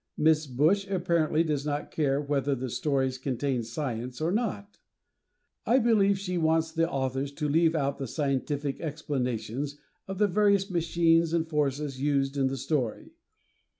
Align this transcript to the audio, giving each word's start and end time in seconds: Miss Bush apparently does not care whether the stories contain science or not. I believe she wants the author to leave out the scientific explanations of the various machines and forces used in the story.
Miss 0.17 0.47
Bush 0.47 0.87
apparently 0.87 1.43
does 1.43 1.63
not 1.63 1.91
care 1.91 2.19
whether 2.19 2.55
the 2.55 2.71
stories 2.71 3.19
contain 3.19 3.61
science 3.61 4.19
or 4.19 4.31
not. 4.31 4.79
I 5.63 5.77
believe 5.77 6.17
she 6.17 6.39
wants 6.39 6.71
the 6.71 6.89
author 6.89 7.27
to 7.27 7.47
leave 7.47 7.75
out 7.75 7.99
the 7.99 8.07
scientific 8.07 8.79
explanations 8.81 9.77
of 10.07 10.17
the 10.17 10.27
various 10.27 10.71
machines 10.71 11.33
and 11.33 11.47
forces 11.47 12.01
used 12.01 12.35
in 12.35 12.47
the 12.47 12.57
story. 12.57 13.11